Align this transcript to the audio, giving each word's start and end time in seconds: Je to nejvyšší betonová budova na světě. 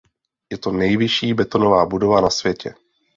Je 0.51 0.57
to 0.57 0.71
nejvyšší 0.71 1.33
betonová 1.33 1.85
budova 1.85 2.21
na 2.21 2.29
světě. 2.29 2.73